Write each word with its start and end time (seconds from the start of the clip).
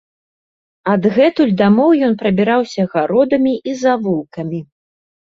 Адгэтуль 0.93 1.51
дамоў 1.59 1.91
ён 2.07 2.15
прабіраўся 2.21 2.85
гародамі 2.93 3.53
і 3.73 3.75
завулкамі. 3.83 4.59